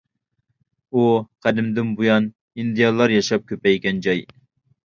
ئۇ 0.93 1.03
قەدىمدىن 1.47 1.91
بۇيان 1.99 2.31
ئىندىيانلار 2.63 3.15
ياشاپ 3.19 3.47
كۆپەيگەن 3.53 4.01
جاي. 4.09 4.27